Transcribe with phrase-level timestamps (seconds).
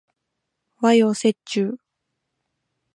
[0.77, 1.77] 和洋折衷